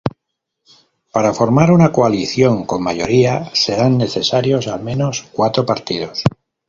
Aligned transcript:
Para 1.13 1.31
formar 1.31 1.69
una 1.71 1.91
coalición 1.91 2.65
con 2.65 2.81
mayoría 2.81 3.51
serán 3.53 3.99
necesarios 3.99 4.67
al 4.67 4.81
menos 4.81 5.29
cuatro 5.31 5.63
partidos. 5.63 6.23